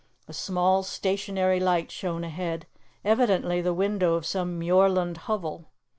A 0.27 0.33
small 0.33 0.81
stationary 0.81 1.59
light 1.59 1.91
shone 1.91 2.23
ahead, 2.23 2.65
evidently 3.05 3.61
the 3.61 3.71
window 3.71 4.15
of 4.15 4.25
some 4.25 4.57
muirland 4.57 5.15
hovel. 5.29 5.67